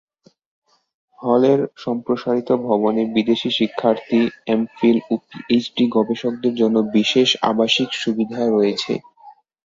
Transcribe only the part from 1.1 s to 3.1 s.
হলের সম্প্রসারিত ভবনে